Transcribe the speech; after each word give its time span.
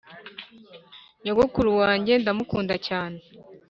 nyogokuru 1.23 1.69
wanjye 1.81 2.13
ndamukunda 2.21 2.75
cyane 2.87 3.19